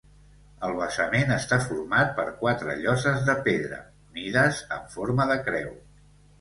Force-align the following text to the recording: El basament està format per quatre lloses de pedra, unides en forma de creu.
El 0.67 0.71
basament 0.77 1.33
està 1.35 1.59
format 1.65 2.09
per 2.21 2.25
quatre 2.41 2.77
lloses 2.81 3.21
de 3.29 3.37
pedra, 3.51 3.81
unides 4.11 4.65
en 4.81 4.93
forma 4.99 5.33
de 5.35 5.41
creu. 5.49 5.73